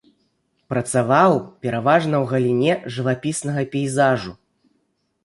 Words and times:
Працаваў 0.73 1.31
пераважна 1.65 2.15
ў 2.23 2.25
галіне 2.31 2.73
жывапіснага 2.97 3.61
пейзажу. 3.75 4.33